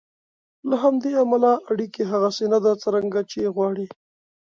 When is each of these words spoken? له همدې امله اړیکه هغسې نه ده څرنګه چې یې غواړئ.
له 0.69 0.75
همدې 0.83 1.11
امله 1.23 1.51
اړیکه 1.71 2.01
هغسې 2.11 2.45
نه 2.53 2.59
ده 2.65 2.71
څرنګه 2.83 3.19
چې 3.29 3.37
یې 3.43 3.49
غواړئ. 3.55 3.87